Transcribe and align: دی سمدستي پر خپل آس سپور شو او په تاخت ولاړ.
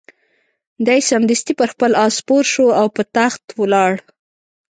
دی 0.85 0.99
سمدستي 1.09 1.53
پر 1.59 1.67
خپل 1.73 1.91
آس 2.03 2.13
سپور 2.21 2.43
شو 2.53 2.65
او 2.79 2.87
په 2.95 3.03
تاخت 3.15 3.43
ولاړ. 3.61 3.91